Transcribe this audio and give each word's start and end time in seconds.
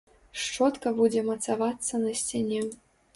Шчотка 0.43 0.93
будзе 0.99 1.21
мацавацца 1.27 2.01
на 2.07 2.15
сцяне. 2.23 2.63